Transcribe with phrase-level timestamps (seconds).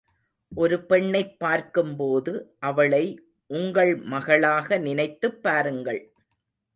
[0.51, 2.55] ஒரு பெண்ணைப் பார்க்கும்போது,
[2.59, 3.03] அவளை
[3.47, 6.01] உங்கள் மகளாக நினைத்துப் பாருங்கள்.